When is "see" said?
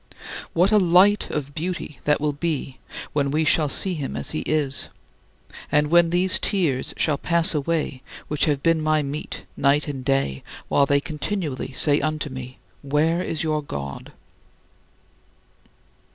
3.69-3.93